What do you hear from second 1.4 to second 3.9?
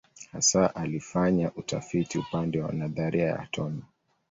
utafiti upande wa nadharia ya atomu.